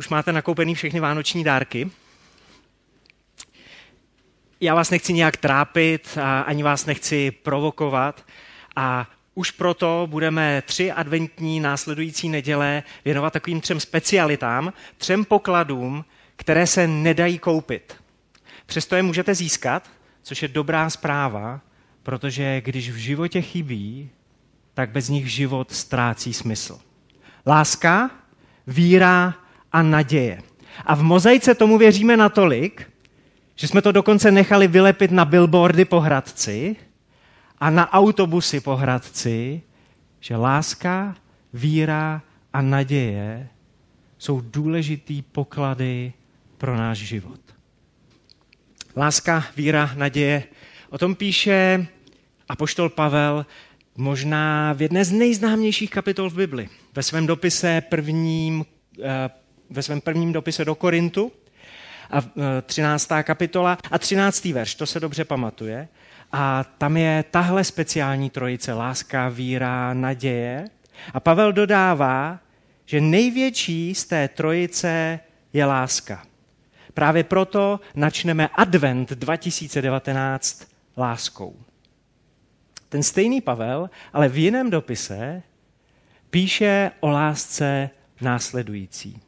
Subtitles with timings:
[0.00, 1.90] Už máte nakoupený všechny vánoční dárky?
[4.60, 8.26] Já vás nechci nějak trápit a ani vás nechci provokovat
[8.76, 16.04] a už proto budeme tři adventní následující neděle věnovat takovým třem specialitám, třem pokladům,
[16.36, 17.96] které se nedají koupit.
[18.66, 19.90] Přesto je můžete získat,
[20.22, 21.60] což je dobrá zpráva,
[22.02, 24.10] protože když v životě chybí,
[24.74, 26.80] tak bez nich život ztrácí smysl.
[27.46, 28.10] Láska,
[28.66, 29.34] víra
[29.72, 30.42] a naděje.
[30.84, 32.90] A v mozaice tomu věříme natolik,
[33.56, 36.76] že jsme to dokonce nechali vylepit na billboardy po Hradci
[37.58, 39.62] a na autobusy po Hradci,
[40.20, 41.16] že láska,
[41.52, 42.22] víra
[42.52, 43.48] a naděje
[44.18, 46.12] jsou důležitý poklady
[46.58, 47.40] pro náš život.
[48.96, 50.44] Láska, víra, naděje.
[50.90, 51.86] O tom píše
[52.48, 53.46] apoštol Pavel
[53.96, 56.68] možná v jedné z nejznámějších kapitol v Bibli.
[56.94, 58.64] Ve svém dopise prvním,
[59.02, 59.30] eh,
[59.70, 61.32] ve svém prvním dopise do Korintu,
[62.10, 62.22] a
[62.62, 63.20] 13.
[63.20, 64.52] Eh, kapitola a 13.
[64.52, 65.88] verš, to se dobře pamatuje.
[66.32, 70.64] A tam je tahle speciální trojice, láska, víra, naděje.
[71.14, 72.38] A Pavel dodává,
[72.86, 75.20] že největší z té trojice
[75.52, 76.22] je láska.
[76.94, 81.56] Právě proto načneme advent 2019 láskou.
[82.88, 85.42] Ten stejný Pavel, ale v jiném dopise,
[86.30, 87.90] píše o lásce
[88.20, 89.20] následující.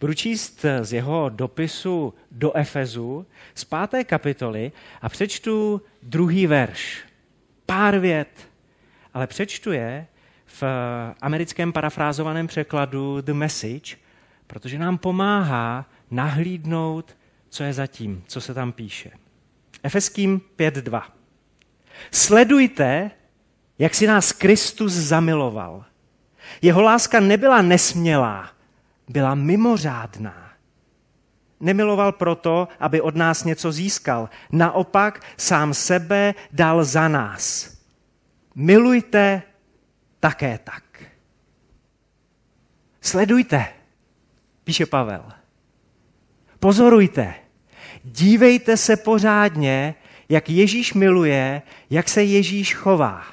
[0.00, 7.04] Budu číst z jeho dopisu do Efezu z páté kapitoly a přečtu druhý verš.
[7.66, 8.48] Pár vět,
[9.14, 10.06] ale přečtu je
[10.46, 10.62] v
[11.20, 13.96] americkém parafrázovaném překladu The Message,
[14.46, 17.16] protože nám pomáhá nahlídnout,
[17.48, 19.10] co je zatím, co se tam píše.
[19.82, 21.02] Efeským 5.2.
[22.10, 23.10] Sledujte,
[23.78, 25.84] jak si nás Kristus zamiloval.
[26.62, 28.50] Jeho láska nebyla nesmělá,
[29.12, 30.52] byla mimořádná.
[31.60, 34.28] Nemiloval proto, aby od nás něco získal.
[34.52, 37.76] Naopak sám sebe dal za nás.
[38.54, 39.42] Milujte
[40.20, 40.82] také tak.
[43.00, 43.66] Sledujte,
[44.64, 45.24] píše Pavel.
[46.58, 47.34] Pozorujte.
[48.04, 49.94] Dívejte se pořádně,
[50.28, 53.24] jak Ježíš miluje, jak se Ježíš chová.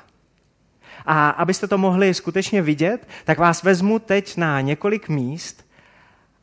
[1.06, 5.69] A abyste to mohli skutečně vidět, tak vás vezmu teď na několik míst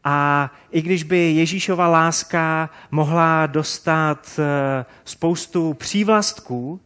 [0.09, 6.81] a i když by Ježíšova láska mohla dostat eh, spoustu přívlastků,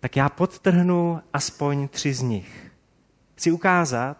[0.00, 2.70] tak já podtrhnu aspoň tři z nich.
[3.34, 4.16] Chci ukázat,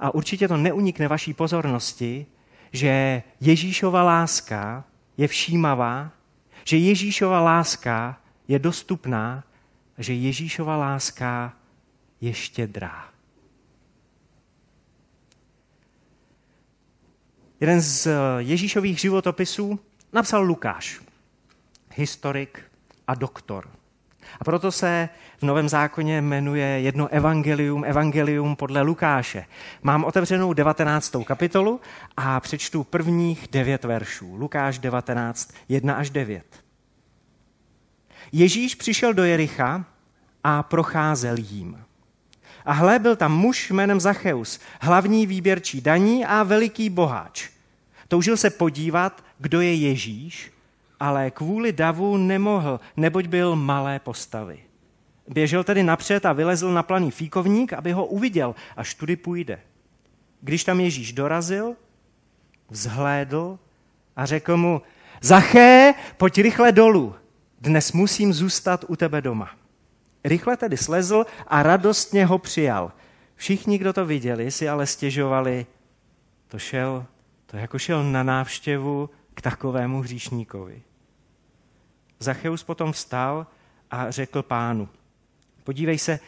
[0.00, 2.26] a určitě to neunikne vaší pozornosti,
[2.72, 4.84] že Ježíšova láska
[5.16, 6.10] je všímavá,
[6.64, 9.44] že Ježíšova láska je dostupná,
[9.98, 11.52] že Ježíšova láska
[12.20, 13.11] je štědrá.
[17.62, 19.80] Jeden z eh, Ježíšových životopisů
[20.12, 21.00] napsal Lukáš,
[21.94, 22.62] historik
[23.06, 23.68] a doktor.
[24.40, 25.08] A proto se
[25.38, 29.46] v Novém zákoně jmenuje jedno evangelium, evangelium podle Lukáše.
[29.82, 31.16] Mám otevřenou 19.
[31.24, 31.80] kapitolu
[32.16, 34.36] a přečtu prvních devět veršů.
[34.36, 36.44] Lukáš 19, 1 až 9.
[38.32, 39.84] Ježíš přišel do Jericha
[40.44, 41.84] a procházel jím.
[42.64, 47.51] A hle, byl tam muž jménem Zacheus, hlavní výběrčí daní a veliký boháč.
[48.12, 50.52] Toužil se podívat, kdo je Ježíš,
[51.00, 54.58] ale kvůli davu nemohl, neboť byl malé postavy.
[55.28, 59.60] Běžel tedy napřed a vylezl na planý fíkovník, aby ho uviděl, až tudy půjde.
[60.40, 61.76] Když tam Ježíš dorazil,
[62.70, 63.58] vzhlédl
[64.16, 64.82] a řekl mu,
[65.20, 67.14] Zaché, pojď rychle dolů,
[67.60, 69.50] dnes musím zůstat u tebe doma.
[70.24, 72.92] Rychle tedy slezl a radostně ho přijal.
[73.36, 75.66] Všichni, kdo to viděli, si ale stěžovali,
[76.48, 77.06] to šel,
[77.52, 80.82] to jako šel na návštěvu k takovému hříšníkovi.
[82.18, 83.46] Zacheus potom vstal
[83.90, 84.88] a řekl pánu,
[85.64, 86.20] podívej se,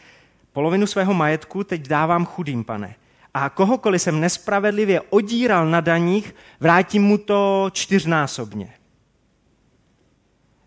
[0.53, 2.95] polovinu svého majetku teď dávám chudým, pane.
[3.33, 8.73] A kohokoliv jsem nespravedlivě odíral na daních, vrátím mu to čtyřnásobně.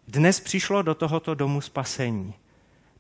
[0.09, 2.35] Dnes přišlo do tohoto domu spasení.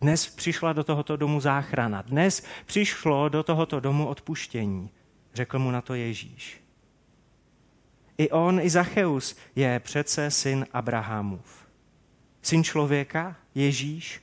[0.01, 2.03] Dnes přišla do tohoto domu záchrana.
[2.03, 4.91] Dnes přišlo do tohoto domu odpuštění.
[5.35, 6.68] Řekl mu na to Ježíš.
[8.19, 11.67] I on, i Zacheus je přece syn Abrahamův.
[12.43, 14.23] Syn člověka, Ježíš,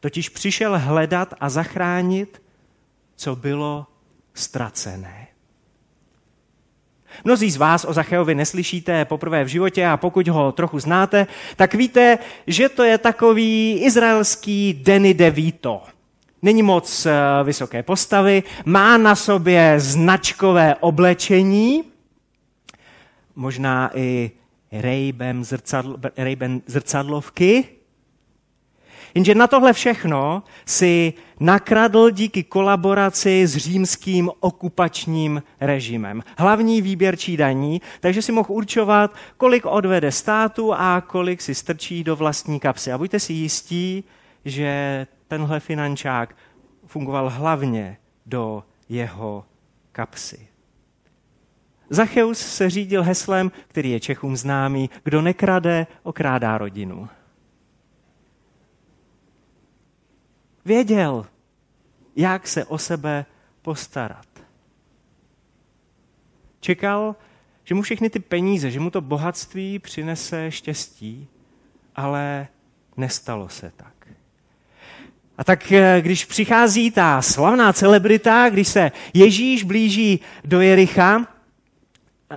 [0.00, 2.42] totiž přišel hledat a zachránit,
[3.16, 3.86] co bylo
[4.34, 5.26] ztracené.
[7.24, 11.26] Mnozí z vás o Zacheovi neslyšíte poprvé v životě a pokud ho trochu znáte,
[11.56, 15.82] tak víte, že to je takový izraelský Denny DeVito.
[16.42, 17.12] Není moc eh,
[17.44, 21.84] vysoké postavy, má na sobě značkové oblečení,
[23.38, 24.30] možná i
[24.72, 27.64] Rejbem zrcadl, Rejben zrcadlovky.
[29.14, 36.22] Jenže na tohle všechno si nakradl díky kolaboraci s římským okupačním režimem.
[36.38, 42.16] Hlavní výběrčí daní, takže si mohl určovat, kolik odvede státu a kolik si strčí do
[42.16, 42.92] vlastní kapsy.
[42.92, 44.04] A buďte si jistí,
[44.44, 46.36] že tenhle finančák
[46.86, 47.96] fungoval hlavně
[48.26, 49.44] do jeho
[49.92, 50.47] kapsy.
[51.90, 57.08] Zacheus se řídil heslem, který je Čechům známý, kdo nekrade, okrádá rodinu.
[60.64, 61.26] Věděl,
[62.16, 63.26] jak se o sebe
[63.62, 64.26] postarat.
[66.60, 67.16] Čekal,
[67.64, 71.28] že mu všechny ty peníze, že mu to bohatství přinese štěstí,
[71.96, 72.48] ale
[72.96, 74.08] nestalo se tak.
[75.38, 81.37] A tak eh, když přichází ta slavná celebrita, když se Ježíš blíží do Jericha,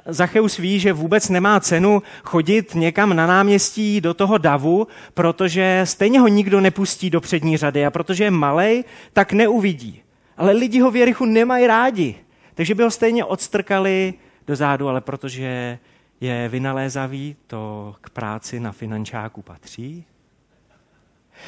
[0.06, 6.20] Zacheus ví, že vůbec nemá cenu chodit někam na náměstí do toho davu, protože stejně
[6.20, 8.84] ho nikdo nepustí do přední řady a protože je malej,
[9.14, 10.02] tak neuvidí.
[10.38, 12.16] Ale lidi ho v Jerichu nemají rádi,
[12.56, 14.14] takže by ho stejně odstrkali
[14.48, 15.80] do zádu, ale protože
[16.22, 20.06] je vynalézavý, to k práci na finančáku patří.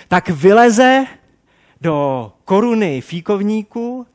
[0.07, 1.06] Tak vyleze
[1.81, 4.07] do koruny fíkovníku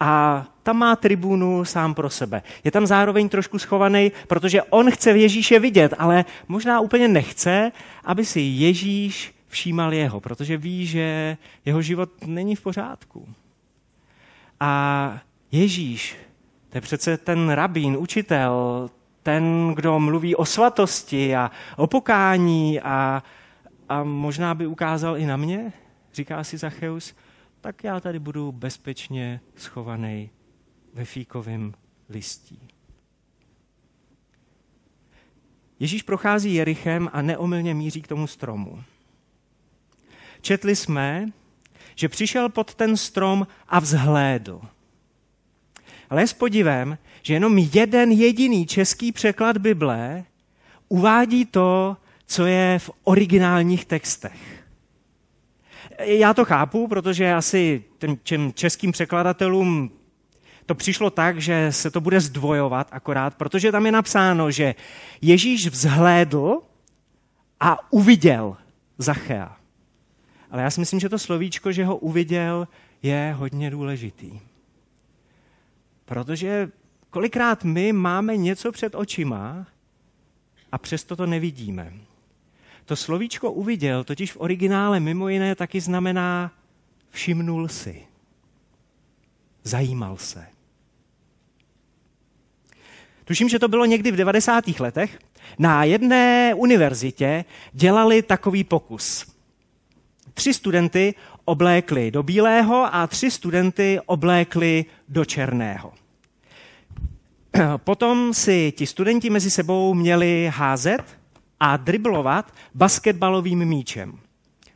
[0.00, 2.42] a tam má tribunu sám pro sebe.
[2.64, 7.72] Je tam zároveň trošku schovaný, protože on chce Ježíše vidět, ale možná úplně nechce,
[8.04, 13.28] aby si Ježíš všímal jeho, protože ví, že jeho život není v pořádku.
[14.60, 15.18] A
[15.52, 16.16] Ježíš,
[16.68, 18.90] to je přece ten rabín, učitel,
[19.22, 23.22] ten, kdo mluví o svatosti a o pokání a,
[23.88, 25.72] a možná by ukázal i na mě,
[26.14, 27.14] říká si Zacheus,
[27.60, 30.30] tak já tady budu bezpečně schovaný
[30.94, 31.74] ve fíkovém
[32.08, 32.58] listí.
[35.80, 38.84] Ježíš prochází Jerichem a neomylně míří k tomu stromu.
[40.40, 41.26] Četli jsme,
[41.94, 44.60] že přišel pod ten strom a vzhlédl.
[46.10, 50.24] Ale s podivem, že jenom jeden jediný český překlad Bible
[50.88, 54.55] uvádí to, co je v originálních textech.
[55.98, 57.84] Já to chápu, protože asi
[58.22, 59.90] těm českým překladatelům
[60.66, 64.74] to přišlo tak, že se to bude zdvojovat akorát, protože tam je napsáno, že
[65.22, 66.62] Ježíš vzhlédl
[67.60, 68.56] a uviděl
[68.98, 69.56] Zachea.
[70.50, 72.68] Ale já si myslím, že to slovíčko, že ho uviděl,
[73.02, 74.40] je hodně důležitý.
[76.04, 76.70] Protože
[77.10, 79.66] kolikrát my máme něco před očima
[80.72, 81.92] a přesto to nevidíme.
[82.86, 86.52] To slovíčko uviděl totiž v originále mimo jiné taky znamená
[87.10, 88.06] všimnul si,
[89.62, 90.46] zajímal se.
[93.24, 94.80] Tuším, že to bylo někdy v 90.
[94.80, 95.18] letech.
[95.58, 99.26] Na jedné univerzitě dělali takový pokus.
[100.34, 105.92] Tři studenty oblékli do bílého a tři studenty oblékli do černého.
[107.76, 111.18] Potom si ti studenti mezi sebou měli házet
[111.60, 114.18] a driblovat basketbalovým míčem.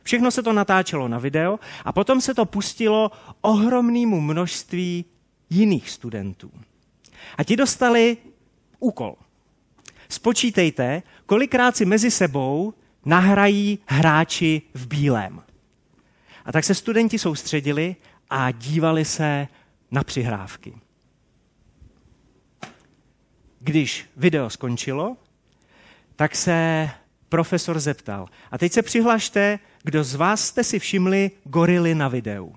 [0.03, 3.11] Všechno se to natáčelo na video a potom se to pustilo
[3.41, 5.05] ohromnému množství
[5.49, 6.51] jiných studentů.
[7.37, 8.17] A ti dostali
[8.79, 9.15] úkol.
[10.09, 12.73] Spočítejte, kolikrát si mezi sebou
[13.05, 15.41] nahrají hráči v bílém.
[16.45, 17.95] A tak se studenti soustředili
[18.29, 19.47] a dívali se
[19.91, 20.73] na přihrávky.
[23.59, 25.17] Když video skončilo,
[26.21, 26.89] tak se
[27.29, 28.27] profesor zeptal.
[28.51, 32.55] A teď se přihlašte, kdo z vás jste si všimli gorily na videu.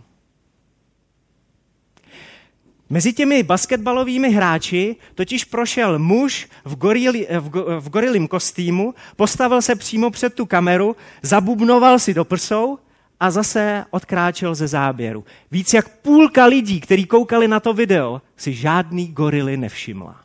[2.91, 9.63] Mezi těmi basketbalovými hráči totiž prošel muž v, gorili, v, go, v gorilím kostýmu, postavil
[9.63, 12.79] se přímo před tu kameru, zabubnoval si do prsou
[13.21, 15.25] a zase odkráčel ze záběru.
[15.51, 20.24] Víc jak půlka lidí, kteří koukali na to video, si žádný gorily nevšimla.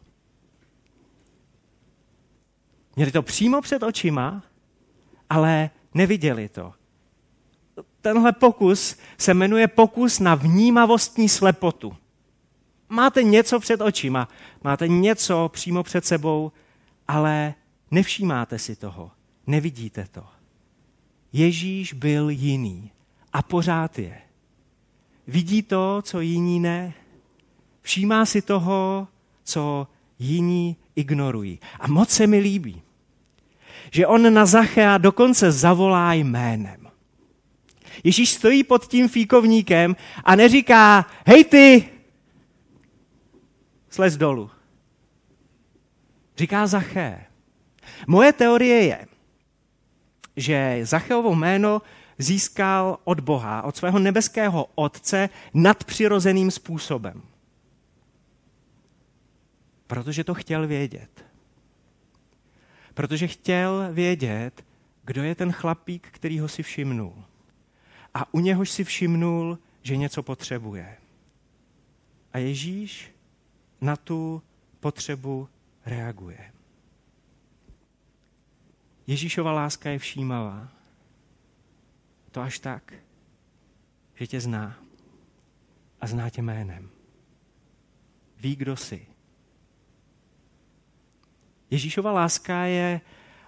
[3.00, 4.44] Měli to přímo před očima,
[5.30, 6.74] ale neviděli to.
[8.02, 11.96] Tenhle pokus se jmenuje pokus na vnímavostní slepotu.
[12.90, 14.28] Máte něco před očima,
[14.64, 16.52] máte něco přímo před sebou,
[17.08, 17.54] ale
[17.92, 19.12] nevšímáte si toho,
[19.48, 20.26] nevidíte to.
[21.34, 22.92] Ježíš byl jiný
[23.34, 24.22] a pořád je.
[25.28, 26.94] Vidí to, co jiní ne.
[27.82, 29.08] Všímá si toho,
[29.44, 29.88] co
[30.20, 31.60] jiní ignorují.
[31.80, 32.82] A moc se mi líbí,
[33.92, 36.88] že on na Zachea dokonce zavolá jménem.
[38.04, 41.90] Ježíš stojí pod tím fíkovníkem a neříká, hej ty,
[43.90, 44.50] slez dolů.
[46.38, 47.26] Říká Zaché.
[48.08, 49.08] Moje teorie je,
[50.36, 51.82] že Zacheovo jméno
[52.18, 57.22] získal od Boha, od svého nebeského otce nadpřirozeným způsobem.
[59.88, 61.29] Protože to chtěl vědět.
[63.00, 64.66] Protože chtěl vědět,
[65.04, 67.24] kdo je ten chlapík, který ho si všimnul.
[68.14, 70.98] A u něhož si všimnul, že něco potřebuje.
[72.34, 73.12] A Ježíš
[73.82, 74.42] na tu
[74.80, 75.50] potřebu
[75.86, 76.54] reaguje.
[79.08, 80.68] Ježíšova láska je všímavá.
[82.32, 82.94] To až tak,
[84.16, 84.80] že tě zná.
[86.02, 86.90] A zná tě jménem.
[88.38, 89.08] Ví, kdo jsi.
[91.72, 93.02] Ježíšova láska je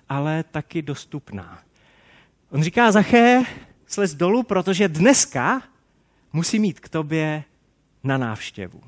[0.10, 1.60] ale taky dostupná.
[2.50, 3.44] On říká, Zaché,
[3.88, 5.62] slez dolů, protože dneska
[6.34, 7.44] musí mít k tobě
[8.04, 8.82] na návštěvu.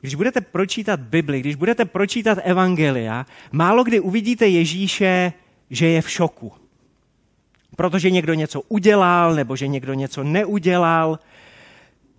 [0.00, 5.32] Když budete pročítat Bibli, když budete pročítat Evangelia, málo kdy uvidíte Ježíše,
[5.70, 6.52] že je v šoku.
[7.76, 11.18] Protože někdo něco udělal, nebo že někdo něco neudělal.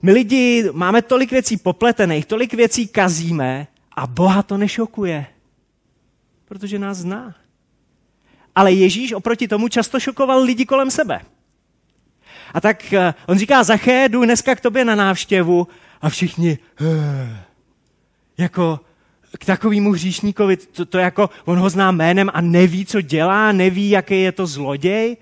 [0.02, 3.68] My lidi máme tolik věcí popletených, tolik věcí kazíme
[4.00, 5.26] a Boha to nešokuje.
[6.46, 7.36] Protože nás zná.
[8.56, 11.22] Ale Ježíš oproti tomu často šokoval lidi kolem sebe.
[12.54, 15.68] A tak eh, on říká, Zaché, jdu dneska k tobě na návštěvu
[16.02, 17.44] a všichni, eh,
[18.38, 18.80] jako
[19.40, 23.90] k takovému hříšníkovi, to, to jako, on ho zná jménem a neví, co dělá, neví,
[23.90, 25.18] jaký je to zloděj,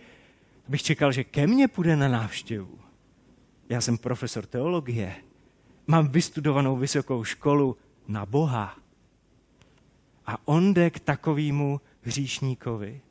[0.68, 2.80] bych čekal, že ke mně půjde na návštěvu.
[3.70, 5.16] Já jsem profesor teologie.
[5.88, 8.76] Mám vystudovanou vysokou školu na Boha.
[10.26, 13.02] A on jde k takovému hříšníkovi.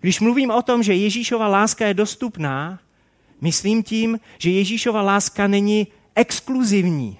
[0.00, 2.80] Když mluvím o tom, že Ježíšova láska je dostupná,
[3.40, 7.18] myslím tím, že Ježíšova láska není exkluzivní.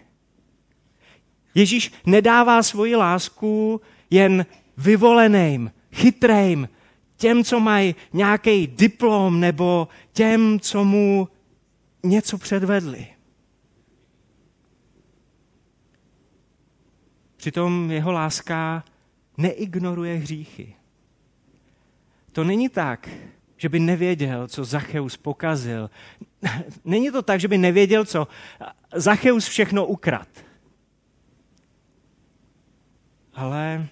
[1.54, 6.68] Ježíš nedává svoji lásku jen vyvoleným, chytrým,
[7.16, 11.28] těm, co mají nějaký diplom nebo těm, co mu
[12.02, 13.06] něco předvedli.
[17.40, 18.84] Přitom jeho láska
[19.36, 20.74] neignoruje hříchy.
[22.32, 23.08] To není tak,
[23.56, 25.90] že by nevěděl, co Zacheus pokazil.
[26.84, 28.28] Není to tak, že by nevěděl, co
[28.94, 30.28] Zacheus všechno ukrad.
[33.34, 33.88] Ale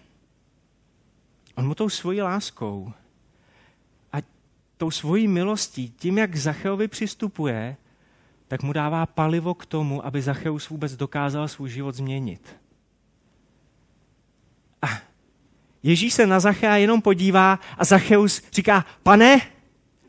[1.54, 2.92] on mu tou svojí láskou
[4.12, 4.16] a
[4.76, 7.76] tou svojí milostí, tím, jak Zacheovi přistupuje,
[8.48, 12.58] tak mu dává palivo k tomu, aby Zacheus vůbec dokázal svůj život změnit.
[14.82, 14.86] A
[15.82, 19.40] Ježíš se na Zachea jenom podívá a Zacheus říká, pane,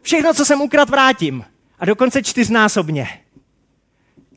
[0.01, 1.45] všechno, co jsem ukradl, vrátím.
[1.79, 3.09] A dokonce čtyřnásobně.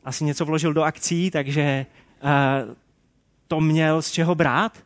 [0.03, 1.85] Asi něco vložil do akcí, takže
[2.23, 2.75] uh,
[3.47, 4.77] to měl z čeho brát.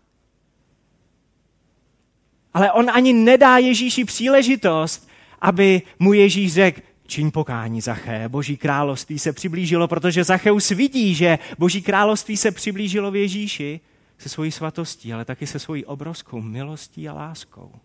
[2.54, 5.10] Ale on ani nedá Ježíši příležitost,
[5.42, 11.40] aby mu Ježíš řekl, čiň pokání, Zaché, boží království se přiblížilo, protože Zacheus vidí, že
[11.58, 13.80] boží království se přiblížilo v Ježíši
[14.18, 17.80] se svojí svatostí, ale taky se svojí obrovskou milostí a láskou.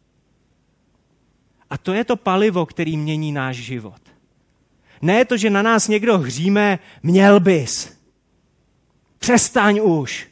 [1.70, 4.00] A to je to palivo, který mění náš život.
[5.02, 8.02] Ne to, že na nás někdo hříme, měl bys.
[9.18, 10.28] Přestaň už.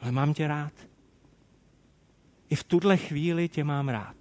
[0.00, 0.72] Ale mám tě rád.
[2.48, 4.16] I v tuhle chvíli tě mám rád.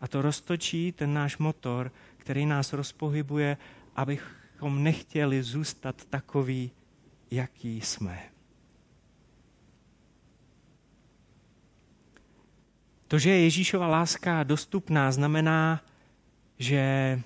[0.00, 3.56] A to roztočí ten náš motor, který nás rozpohybuje,
[4.60, 6.70] abychom nechtěli zůstat takový,
[7.30, 8.22] jaký jsme.
[13.08, 15.80] To, že je Ježíšova láska dostupná, znamená,
[16.58, 17.20] že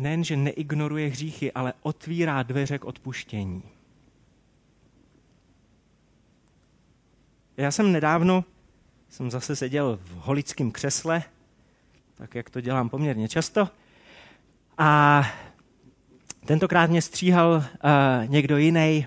[0.00, 3.62] nejen, že neignoruje hříchy, ale otvírá dveře k odpuštění.
[7.56, 8.44] Já jsem nedávno,
[9.08, 11.22] jsem zase seděl v holickém křesle,
[12.14, 13.68] tak jak to dělám poměrně často,
[14.78, 15.22] a
[16.46, 17.62] tentokrát mě stříhal uh,
[18.26, 19.06] někdo jiný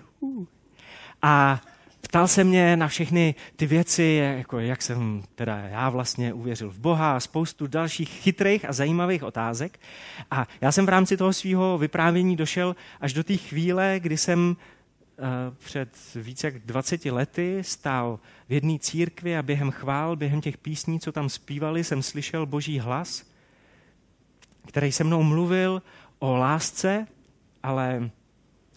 [1.22, 1.62] a
[2.01, 6.79] ptal se mě na všechny ty věci, jako jak jsem teda já vlastně uvěřil v
[6.79, 9.79] Boha a spoustu dalších chytrých a zajímavých otázek.
[10.31, 14.55] A já jsem v rámci toho svého vyprávění došel až do té chvíle, kdy jsem
[15.22, 18.19] Eh, před více jak 20 lety stál
[18.50, 22.79] v jedné církvi a během chvál, během těch písní, co tam zpívali, jsem slyšel boží
[22.79, 23.25] hlas,
[24.67, 25.81] který se mnou mluvil
[26.19, 27.08] o lásce,
[27.63, 28.11] ale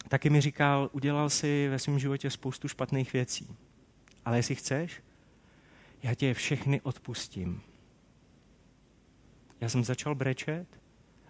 [0.07, 3.55] taky mi říkal, udělal si ve svém životě spoustu špatných věcí.
[4.25, 5.01] Ale jestli chceš,
[6.03, 7.61] já tě všechny odpustím.
[9.61, 10.67] Já jsem začal brečet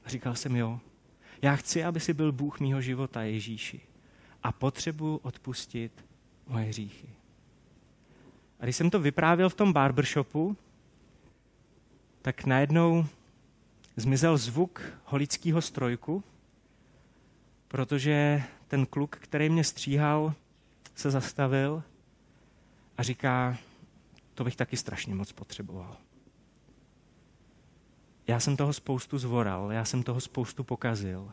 [0.05, 0.79] a říkal jsem, jo,
[1.41, 3.81] já chci, aby si byl Bůh mýho života, Ježíši
[4.43, 6.05] a potřebuju odpustit
[6.48, 7.10] moje hříchy.
[8.60, 10.57] A když jsem to vyprávěl v tom barbershopu,
[12.22, 13.05] tak najednou
[13.95, 16.24] zmizel zvuk holického strojku,
[17.74, 20.34] protože ten kluk, který mě stříhal,
[20.96, 21.84] se zastavil
[22.98, 23.58] a říká,
[24.34, 25.98] to bych taky strašně moc potřeboval.
[28.27, 31.32] Já jsem toho spoustu zvoral, já jsem toho spoustu pokazil.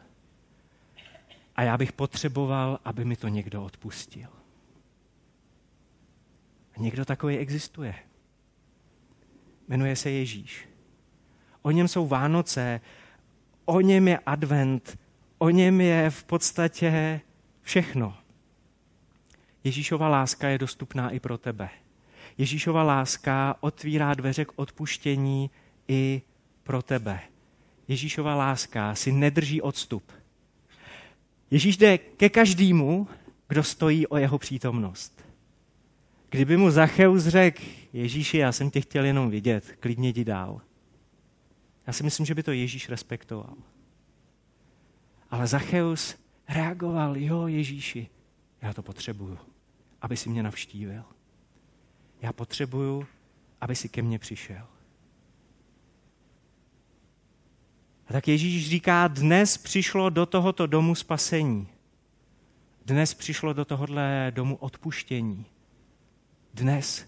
[1.56, 4.28] A já bych potřeboval, aby mi to někdo odpustil.
[6.76, 7.94] A někdo takový existuje.
[9.68, 10.68] Jmenuje se Ježíš.
[11.62, 12.80] O něm jsou Vánoce,
[13.64, 14.98] o něm je advent,
[15.42, 17.20] o něm je v podstatě
[17.62, 18.16] všechno.
[19.64, 21.68] Ježíšova láska je dostupná i pro tebe.
[22.38, 25.50] Ježíšova láska otvírá dveře k odpuštění
[25.88, 26.22] i
[26.62, 27.20] pro tebe.
[27.88, 30.12] Ježíšova láska si nedrží odstup.
[31.50, 33.08] Ježíš jde ke každému,
[33.48, 35.24] kdo stojí o jeho přítomnost.
[36.30, 40.60] Kdyby mu Zacheus řekl, Ježíši, já jsem tě chtěl jenom vidět, klidně jdi dál.
[41.86, 43.54] Já si myslím, že by to Ježíš respektoval.
[45.30, 46.16] Ale Zacheus
[46.48, 48.08] reagoval, jo Ježíši,
[48.62, 49.38] já to potřebuju,
[50.02, 51.04] aby si mě navštívil.
[52.22, 53.06] Já potřebuju,
[53.60, 54.66] aby si ke mně přišel.
[58.06, 61.68] A tak Ježíš říká, dnes přišlo do tohoto domu spasení.
[62.86, 65.46] Dnes přišlo do tohohle domu odpuštění.
[66.54, 67.06] Dnes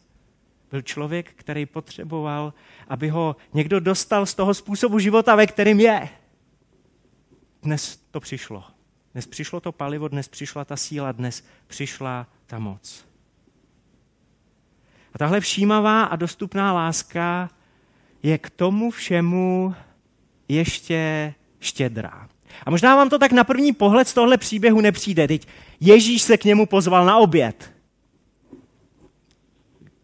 [0.71, 2.55] byl člověk, který potřeboval,
[2.89, 6.09] aby ho někdo dostal z toho způsobu života, ve kterém je.
[7.63, 8.65] Dnes to přišlo.
[9.13, 13.05] Dnes přišlo to palivo, dnes přišla ta síla, dnes přišla ta moc.
[15.15, 17.51] A tahle všímavá a dostupná láska
[18.23, 19.75] je k tomu všemu
[20.49, 22.29] ještě štědrá.
[22.67, 25.29] A možná vám to tak na první pohled z tohle příběhu nepřijde.
[25.29, 25.49] Teď
[25.81, 27.73] Ježíš se k němu pozval na oběd.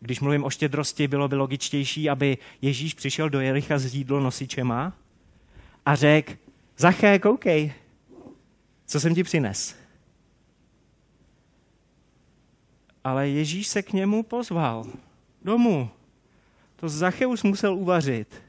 [0.00, 4.92] Když mluvím o štědrosti, bylo by logičtější, aby Ježíš přišel do Jericha s jídlo nosičema
[5.86, 6.47] a řekl,
[6.80, 7.72] Zaché, koukej,
[8.86, 9.76] co jsem ti přines.
[13.04, 14.84] Ale Ježíš se k němu pozval
[15.42, 15.90] domů.
[16.76, 18.42] To Zacheus musel uvařit.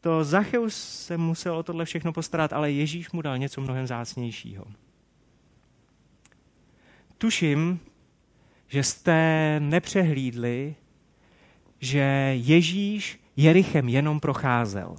[0.00, 0.74] To Zacheus
[1.06, 4.64] se musel o tohle všechno postarat, ale Ježíš mu dal něco mnohem zácnějšího.
[7.18, 7.80] Tuším,
[8.68, 10.74] že jste nepřehlídli,
[11.80, 14.96] že Ježíš Jerichem jenom procházel.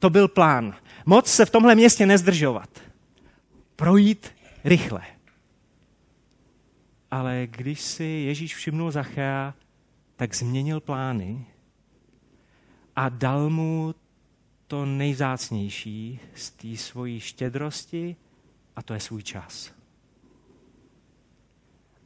[0.00, 0.76] To byl plán.
[1.06, 2.80] Moc se v tomhle městě nezdržovat.
[3.76, 4.32] Projít
[4.64, 5.02] rychle.
[7.10, 9.54] Ale když si Ježíš všimnul Zachea,
[10.16, 11.46] tak změnil plány
[12.96, 13.94] a dal mu
[14.66, 18.16] to nejzácnější z té svojí štědrosti
[18.76, 19.72] a to je svůj čas.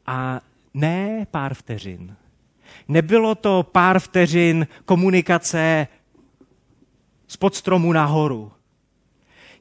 [0.07, 0.41] A
[0.75, 2.17] ne pár vteřin.
[2.89, 5.89] Nebylo to pár vteřin komunikace
[7.35, 8.53] z podstromu nahoru.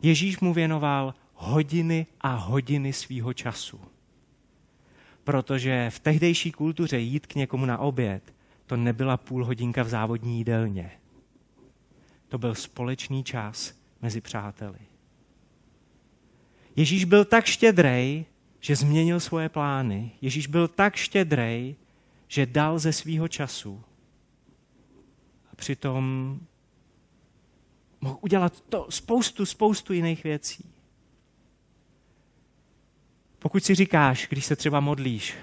[0.02, 3.82] Ježíš mu věnoval hodiny a hodiny svýho času.
[5.24, 8.34] Protože v tehdejší kultuře jít k někomu na oběd,
[8.66, 10.92] to nebyla půl hodinka v závodní jídelně.
[12.28, 14.80] To byl společný čas mezi přáteli.
[16.76, 18.26] Ježíš byl tak štědrej,
[18.60, 20.12] že změnil svoje plány.
[20.22, 21.76] Ježíš byl tak štědrej,
[22.28, 23.84] že dal ze svýho času.
[25.52, 26.40] A přitom
[28.04, 30.66] mohl udělat to spoustu, spoustu jiných věcí.
[33.40, 35.36] Pokud si říkáš, když se třeba modlíš,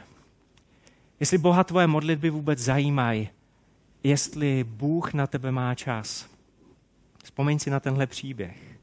[1.20, 3.28] jestli Boha tvoje modlitby vůbec zajímají,
[4.02, 6.30] jestli Bůh na tebe má čas,
[7.24, 8.80] vzpomeň si na tenhle příběh.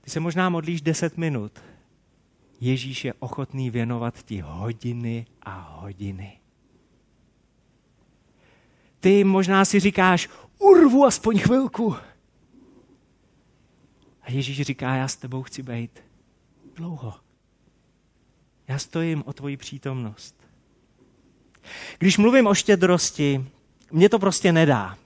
[0.00, 1.60] Ty se možná modlíš deset minut,
[2.60, 6.40] Ježíš je ochotný věnovat ti hodiny a hodiny.
[9.00, 10.28] Ty možná si říkáš,
[10.60, 11.96] urvu aspoň chvilku.
[14.22, 16.00] A Ježíš říká, já s tebou chci být
[16.76, 17.14] dlouho.
[18.68, 20.34] Já stojím o tvoji přítomnost.
[21.98, 23.44] Když mluvím o štědrosti,
[23.90, 24.98] mě to prostě nedá.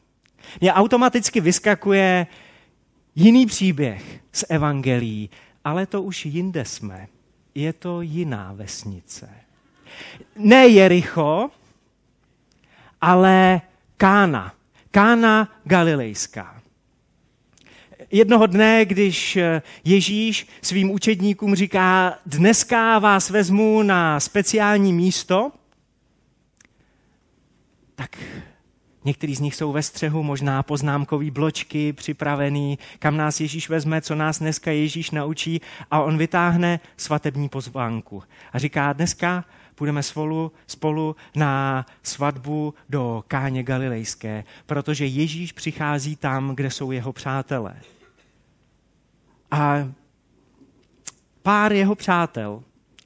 [0.60, 2.26] Mně automaticky vyskakuje
[3.14, 5.30] jiný příběh z evangelií,
[5.64, 7.08] ale to už jinde jsme
[7.54, 9.30] je to jiná vesnice.
[10.36, 11.50] Ne Jericho,
[13.00, 13.60] ale
[13.96, 14.54] Kána.
[14.94, 16.62] Kána Galilejská.
[18.10, 19.38] Jednoho dne, když
[19.84, 25.52] Ježíš svým učedníkům říká, dneska vás vezmu na speciální místo,
[27.94, 28.16] tak
[29.06, 34.14] Některý z nich jsou ve střehu, možná poznámkový bločky připravený, kam nás Ježíš vezme, co
[34.14, 38.22] nás dneska Ježíš naučí a on vytáhne svatební pozvánku.
[38.52, 39.44] A říká, dneska
[39.74, 47.12] půjdeme spolu, spolu na svatbu do Káně Galilejské, protože Ježíš přichází tam, kde jsou jeho
[47.12, 47.74] přátelé.
[49.50, 49.88] A
[51.42, 52.62] pár jeho přátel,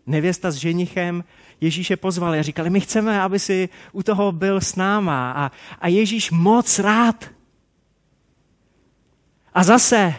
[0.07, 1.25] nevěsta s ženichem,
[1.61, 5.33] Ježíše pozvali a říkali, my chceme, aby si u toho byl s náma.
[5.33, 5.51] A,
[5.81, 7.25] a Ježíš moc rád.
[9.55, 10.15] A zase,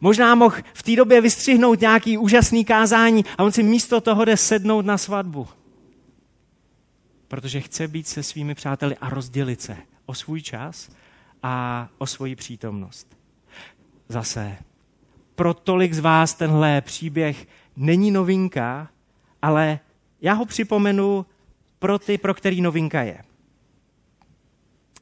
[0.00, 4.36] možná mohl v té době vystřihnout nějaký úžasný kázání a on si místo toho jde
[4.36, 5.48] sednout na svatbu.
[7.32, 10.90] Protože chce být se svými přáteli a rozdělit se o svůj čas
[11.42, 13.16] a o svoji přítomnost.
[14.08, 14.56] Zase,
[15.34, 18.88] pro tolik z vás tenhle příběh není novinka,
[19.42, 19.78] ale
[20.20, 21.26] já ho připomenu
[21.78, 23.18] pro ty, pro který novinka je.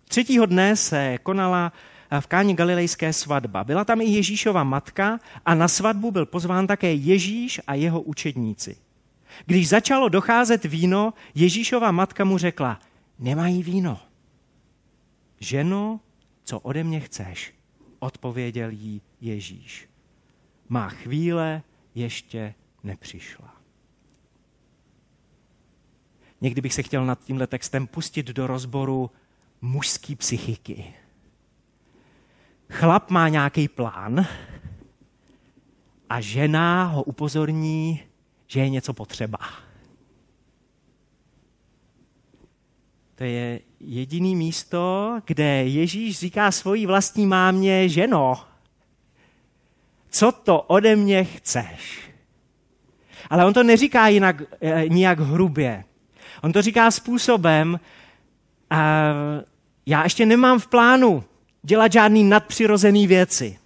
[0.09, 1.73] Třetího dne se konala
[2.21, 3.65] v Káni Galilejské svatba.
[3.65, 8.90] Byla tam i Ježíšova matka a na svatbu byl pozván také Ježíš a jeho učedníci.
[9.47, 12.81] Když začalo docházet víno, Ježíšova matka mu řekla,
[13.19, 14.01] nemají víno.
[15.41, 16.01] Ženo,
[16.45, 17.55] co ode mě chceš?
[17.99, 19.89] Odpověděl jí Ježíš.
[20.69, 21.63] Má chvíle
[21.95, 23.57] ještě nepřišla.
[26.41, 29.11] Někdy bych se chtěl nad tímhle textem pustit do rozboru
[29.61, 30.95] mužské psychiky.
[32.71, 34.27] Chlap má nějaký plán
[36.09, 38.01] a žena ho upozorní,
[38.51, 39.39] že je něco potřeba.
[43.15, 48.45] To je jediný místo, kde Ježíš říká svojí vlastní mámě, ženo,
[50.11, 52.11] co to ode mě chceš?
[53.31, 55.85] Ale on to neříká jinak, eh, nijak hrubě.
[56.43, 57.81] On to říká způsobem,
[58.73, 58.79] uh,
[59.87, 61.25] já ještě nemám v plánu
[61.63, 63.59] dělat žádný nadpřirozený věci.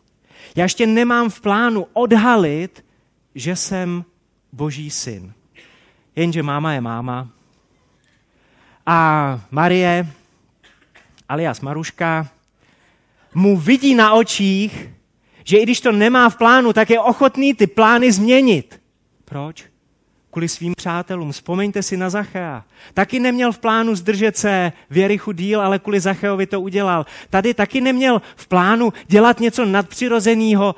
[0.57, 2.85] Já ještě nemám v plánu odhalit,
[3.35, 4.05] že jsem
[4.55, 5.35] boží syn.
[6.17, 7.29] Jenže máma je máma.
[8.87, 10.07] A Marie,
[11.29, 12.29] alias Maruška,
[13.35, 14.91] mu vidí na očích,
[15.45, 18.81] že i když to nemá v plánu, tak je ochotný ty plány změnit.
[19.25, 19.75] Proč?
[20.35, 21.33] kvůli svým přátelům.
[21.33, 22.65] Vzpomeňte si na Zachea.
[22.95, 27.07] Taky neměl v plánu zdržet se v Jerichu díl, ale kvůli Zacheovi to udělal.
[27.31, 30.75] Tady taky neměl v plánu dělat něco nadpřirozeného,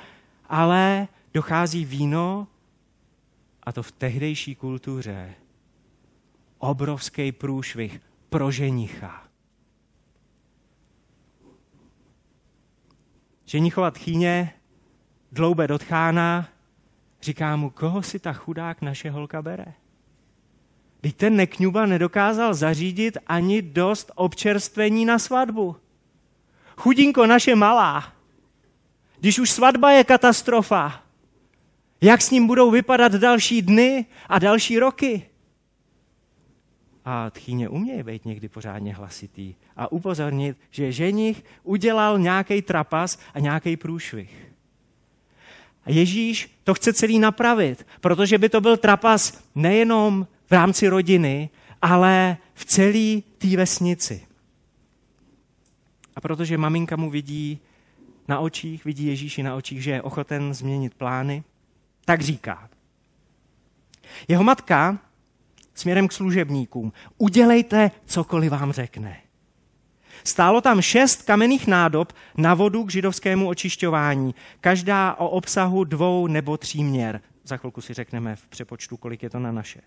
[0.49, 2.47] ale dochází víno
[3.67, 5.35] a to v tehdejší kultuře.
[6.59, 9.25] Obrovský průšvih pro ženicha.
[13.45, 14.53] Ženichova tchýně
[15.33, 16.49] dloube do tchána
[17.27, 19.65] Říká mu, koho si ta chudák naše holka bere?
[21.01, 25.77] Teď ten nekňuba nedokázal zařídit ani dost občerstvení na svatbu.
[26.77, 28.13] Chudinko naše malá,
[29.21, 31.03] když už svatba je katastrofa,
[32.01, 35.27] jak s ním budou vypadat další dny a další roky?
[37.05, 43.39] A tchýně umějí být někdy pořádně hlasitý a upozornit, že ženich udělal nějaký trapas a
[43.39, 44.53] nějaký průšvih.
[45.85, 51.51] A Ježíš to chce celý napravit, protože by to byl trapas nejenom v rámci rodiny,
[51.83, 54.27] ale v celé té vesnici.
[56.17, 57.59] A protože maminka mu vidí
[58.29, 61.45] na očích, vidí Ježíši na očích, že je ochoten změnit plány,
[62.07, 62.69] tak říká.
[64.29, 64.99] Jeho matka
[65.75, 69.17] směrem k služebníkům, udělejte cokoliv vám řekne.
[70.25, 76.57] Stálo tam šest kamenných nádob na vodu k židovskému očišťování, každá o obsahu dvou nebo
[76.57, 77.21] tří měr.
[77.45, 79.81] Za chvilku si řekneme v přepočtu, kolik je to na naše.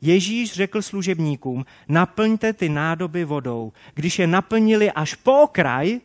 [0.00, 3.72] Ježíš řekl služebníkům, naplňte ty nádoby vodou.
[3.94, 6.00] Když je naplnili až po okraj,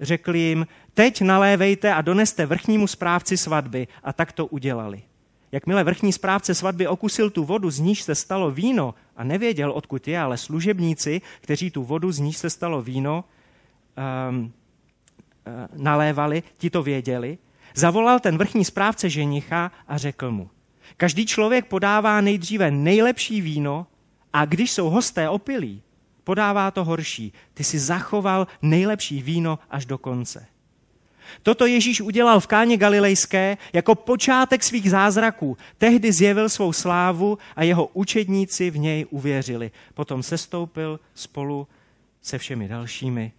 [0.00, 3.88] řekl jim, teď nalévejte a doneste vrchnímu správci svatby.
[4.02, 5.02] A tak to udělali.
[5.52, 10.08] Jakmile vrchní správce svatby okusil tu vodu, z níž se stalo víno, a nevěděl, odkud
[10.08, 13.24] je, ale služebníci, kteří tu vodu, z níž se stalo víno,
[14.30, 14.52] um,
[15.76, 17.38] nalévali, ti to věděli,
[17.74, 20.50] zavolal ten vrchní správce ženicha a řekl mu,
[20.96, 23.86] každý člověk podává nejdříve nejlepší víno
[24.32, 25.82] a když jsou hosté opilí,
[26.26, 27.32] podává to horší.
[27.54, 30.46] Ty si zachoval nejlepší víno až do konce.
[31.42, 35.56] Toto Ježíš udělal v Káně Galilejské jako počátek svých zázraků.
[35.78, 39.70] Tehdy zjevil svou slávu a jeho učedníci v něj uvěřili.
[39.94, 41.68] Potom sestoupil spolu
[42.22, 43.32] se všemi dalšími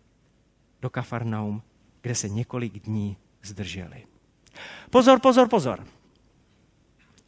[0.82, 1.62] do Kafarnaum,
[2.02, 4.04] kde se několik dní zdrželi.
[4.89, 5.84] Pozor, pozor, pozor.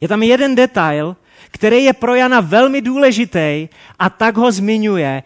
[0.00, 1.16] Je tam jeden detail,
[1.50, 3.68] který je pro Jana velmi důležitý
[3.98, 5.22] a tak ho zmiňuje,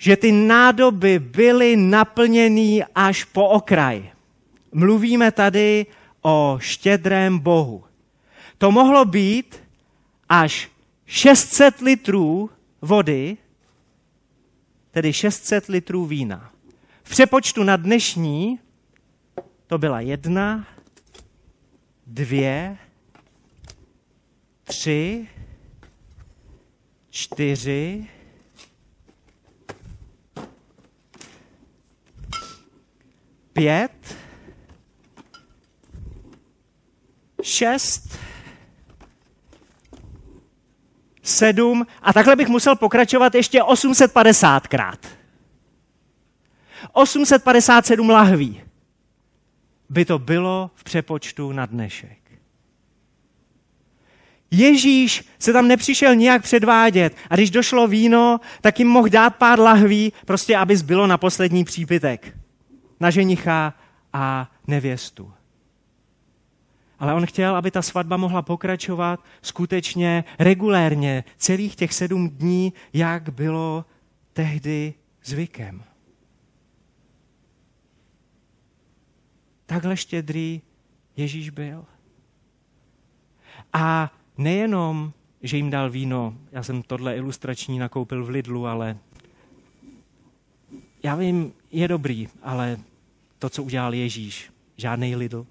[0.00, 4.12] že ty nádoby byly naplněný až po okraj.
[4.72, 5.86] Mluvíme tady
[6.22, 7.84] o štědrém Bohu.
[8.58, 9.62] To mohlo být
[10.28, 10.70] až
[11.06, 12.50] 600 litrů
[12.82, 13.36] vody,
[14.90, 16.52] tedy 600 litrů vína.
[17.02, 18.58] V přepočtu na dnešní
[19.66, 20.66] to byla jedna,
[22.06, 22.78] dvě,
[24.64, 25.28] tři,
[27.10, 28.06] čtyři,
[33.52, 34.16] pět,
[37.42, 38.18] šest,
[41.22, 44.98] sedm a takhle bych musel pokračovat ještě 850krát.
[46.92, 48.62] 857 lahví
[49.88, 52.18] by to bylo v přepočtu na dnešek.
[54.50, 59.60] Ježíš se tam nepřišel nijak předvádět a když došlo víno, tak jim mohl dát pár
[59.60, 62.39] lahví, prostě aby zbylo na poslední přípitek.
[63.00, 63.74] Na ženicha
[64.12, 65.32] a nevěstu.
[66.98, 73.30] Ale on chtěl, aby ta svatba mohla pokračovat skutečně regulérně, celých těch sedm dní, jak
[73.30, 73.84] bylo
[74.32, 75.82] tehdy zvykem.
[79.66, 80.62] Takhle štědrý
[81.16, 81.84] Ježíš byl.
[83.72, 88.98] A nejenom, že jim dal víno, já jsem tohle ilustrační nakoupil v Lidlu, ale
[91.02, 92.78] já vím, je dobrý, ale
[93.40, 95.46] to, co udělal Ježíš, žádný Lidl,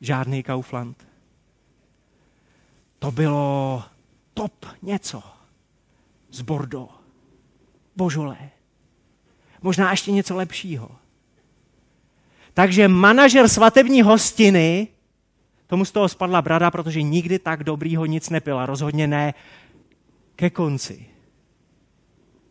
[0.00, 1.06] žádný Kaufland.
[2.98, 3.84] To bylo
[4.34, 5.22] top něco
[6.30, 6.92] z Bordeaux,
[7.96, 8.50] Božolé.
[9.62, 10.90] Možná ještě něco lepšího.
[12.54, 14.88] Takže manažer svatební hostiny,
[15.66, 19.34] tomu z toho spadla brada, protože nikdy tak dobrýho nic nepil a rozhodně ne
[20.36, 21.06] ke konci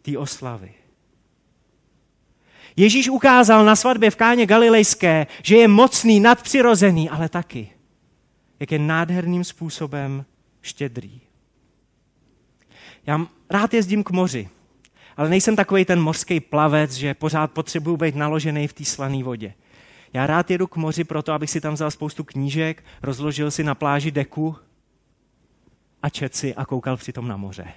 [0.01, 0.80] té oslavy.
[2.75, 7.69] Ježíš ukázal na svatbě v Káně Galilejské, že je mocný, nadpřirozený, ale taky,
[8.59, 10.25] jak je nádherným způsobem
[10.61, 11.21] štědrý.
[13.07, 14.49] Já rád jezdím k moři,
[15.17, 19.53] ale nejsem takový ten mořský plavec, že pořád potřebuju být naložený v té slané vodě.
[20.13, 23.75] Já rád jedu k moři proto, abych si tam vzal spoustu knížek, rozložil si na
[23.75, 24.55] pláži deku
[26.03, 27.67] a čet si a koukal přitom na moře.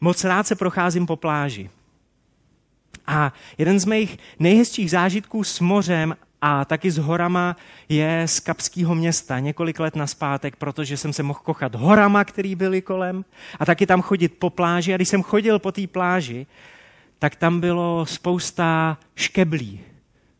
[0.00, 1.70] Moc rád se procházím po pláži.
[3.06, 7.56] A jeden z mých nejhezčích zážitků s mořem a taky s horama
[7.88, 12.82] je z Kapského města několik let naspátek, protože jsem se mohl kochat horama, který byly
[12.82, 13.24] kolem
[13.60, 14.94] a taky tam chodit po pláži.
[14.94, 16.46] A když jsem chodil po té pláži,
[17.18, 19.80] tak tam bylo spousta škeblí,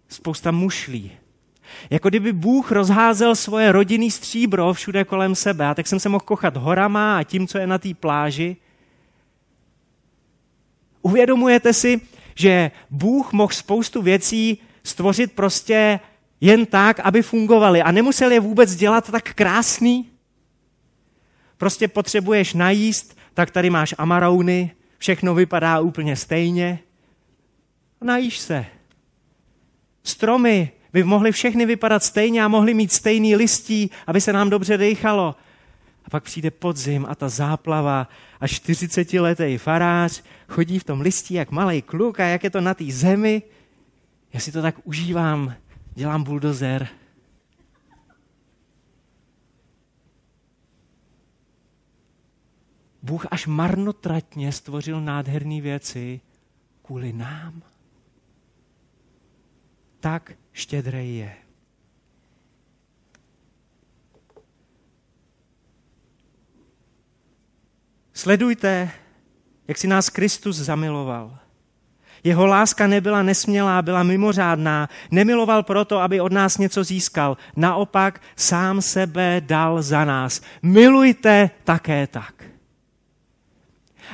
[0.09, 1.13] spousta mušlí.
[1.91, 5.67] Jako kdyby Bůh rozházel svoje rodinný stříbro všude kolem sebe.
[5.67, 8.57] A tak jsem se mohl kochat horama a tím, co je na té pláži.
[11.03, 12.01] Uvědomujete si,
[12.35, 16.01] že Bůh mohl spoustu věcí stvořit prostě
[16.41, 20.11] jen tak, aby fungovaly a nemusel je vůbec dělat tak krásný.
[21.57, 26.79] Prostě potřebuješ najíst, tak tady máš amarouny, všechno vypadá úplně stejně.
[28.01, 28.67] Najíš se.
[30.03, 34.77] Stromy by mohly všechny vypadat stejně a mohly mít stejný listí, aby se nám dobře
[34.77, 35.35] dechalo.
[36.05, 38.09] A pak přijde podzim a ta záplava
[38.41, 42.75] a 40-letý farář chodí v tom listí jak malý kluk a jak je to na
[42.75, 43.43] té zemi.
[44.33, 45.55] Já si to tak užívám,
[45.95, 46.89] dělám buldozer.
[53.03, 56.21] Bůh až marnotratně stvořil nádherné věci
[56.83, 57.63] kvůli nám
[60.05, 61.37] tak štědrý je.
[68.13, 68.91] Sledujte,
[69.69, 71.39] jak si nás Kristus zamiloval.
[72.25, 74.89] Jeho láska nebyla nesmělá, byla mimořádná.
[75.11, 77.37] Nemiloval proto, aby od nás něco získal.
[77.57, 80.41] Naopak sám sebe dal za nás.
[80.63, 82.35] Milujte také tak.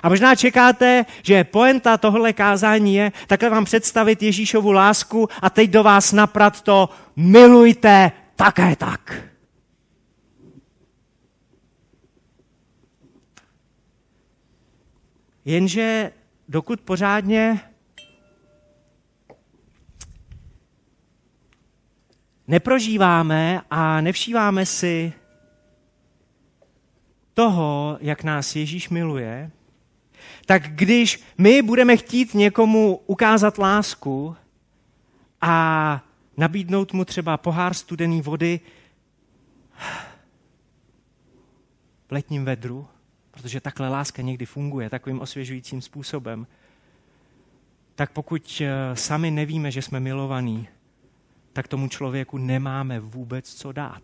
[0.02, 5.70] A možná čekáte, že poenta tohle kázání je takhle vám představit Ježíšovu lásku a teď
[5.70, 9.29] do vás naprat to milujte také tak.
[15.44, 16.12] Jenže
[16.48, 17.60] dokud pořádně
[22.48, 25.12] neprožíváme a nevšíváme si
[27.34, 29.50] toho, jak nás Ježíš miluje,
[30.46, 34.36] tak když my budeme chtít někomu ukázat lásku
[35.40, 36.04] a
[36.36, 38.60] nabídnout mu třeba pohár studený vody
[42.08, 42.88] v letním vedru,
[43.42, 46.46] protože takhle láska někdy funguje takovým osvěžujícím způsobem,
[47.94, 50.68] tak pokud eh, sami nevíme, že jsme milovaní,
[51.52, 54.02] tak tomu člověku nemáme vůbec co dát.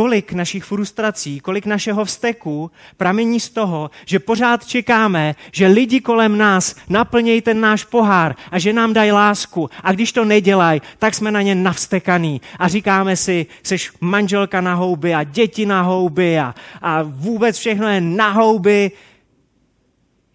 [0.00, 6.38] Kolik našich frustrací, kolik našeho vzteku pramení z toho, že pořád čekáme, že lidi kolem
[6.38, 9.70] nás naplnějí ten náš pohár a že nám dají lásku.
[9.82, 14.74] A když to nedělají, tak jsme na ně navstekaný a říkáme si, seš manželka na
[14.74, 18.90] houby a děti na houby a, a vůbec všechno je na houby.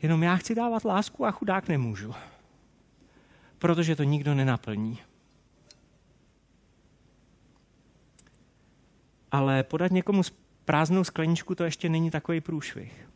[0.01, 2.13] Jenom já chci dávat lásku a chudák nemůžu.
[3.57, 4.99] Protože to nikdo nenaplní.
[9.35, 10.21] Ale podat někomu
[10.65, 13.09] prázdnou skleničku to ještě není takový průšvih.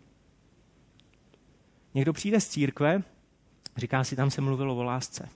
[1.94, 3.04] Někdo přijde z církve,
[3.78, 5.30] říká si, tam se mluvilo o lásce.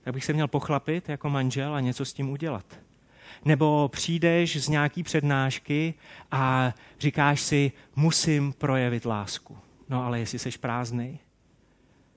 [0.00, 2.78] Tak bych se měl pochlapit jako manžel a něco s tím udělat.
[3.44, 5.94] Nebo přijdeš z nějaký přednášky
[6.30, 9.58] a říkáš si, musím projevit lásku.
[9.88, 11.18] No ale jestli seš prázdný,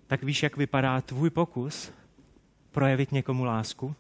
[0.07, 1.91] tak víš, jak vypadá tvůj pokus
[2.71, 3.95] projevit někomu lásku?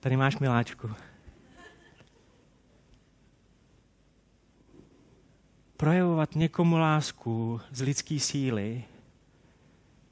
[0.00, 0.90] Tady máš miláčku.
[5.76, 8.84] Projevovat někomu lásku z lidské síly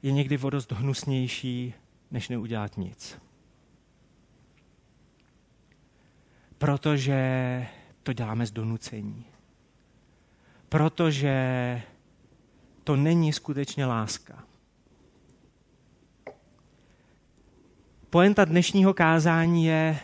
[0.01, 1.73] je někdy vodost hnusnější,
[2.11, 3.21] než neudělat nic.
[6.57, 7.67] Protože
[8.03, 9.25] to děláme z donucení.
[10.69, 11.81] Protože
[12.83, 14.48] to není skutečně láska.
[18.09, 19.99] Poenta dnešního kázání je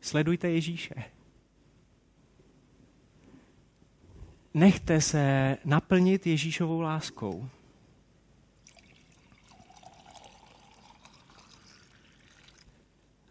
[0.00, 0.94] sledujte Ježíše.
[4.54, 7.48] Nechte se naplnit Ježíšovou láskou.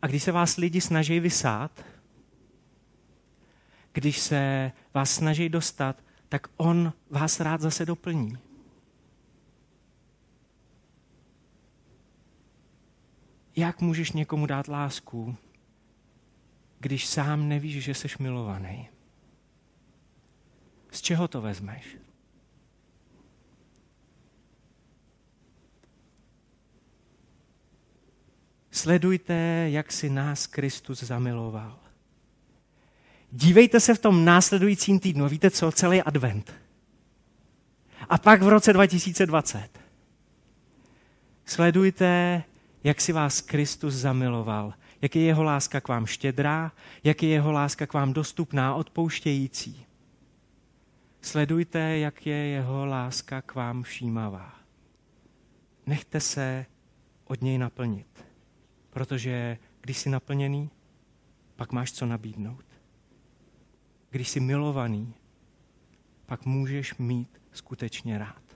[0.01, 1.85] A když se vás lidi snaží vysát,
[3.93, 8.50] když se vás snaží dostat, tak on vás rád zase doplní.
[13.61, 15.35] Jak můžeš někomu dát lásku,
[16.79, 18.89] když sám nevíš, že jsi milovaný?
[20.91, 21.97] Z čeho to vezmeš?
[28.71, 29.33] Sledujte,
[29.69, 31.79] jak si nás Kristus zamiloval.
[33.31, 36.53] Dívejte se v tom následujícím týdnu, víte co, celý advent.
[38.09, 39.69] A pak v roce 2020.
[41.45, 42.43] Sledujte,
[42.83, 46.71] jak si vás Kristus zamiloval, jak je jeho láska k vám štědrá,
[47.03, 49.85] jak je jeho láska k vám dostupná, odpouštějící.
[51.21, 54.55] Sledujte, jak je jeho láska k vám všímavá.
[55.85, 56.65] Nechte se
[57.25, 58.25] od něj naplnit,
[58.89, 60.69] protože když jsi naplněný,
[61.55, 62.65] pak máš co nabídnout.
[64.09, 65.13] Když jsi milovaný,
[66.25, 68.50] pak můžeš mít skutečně rád.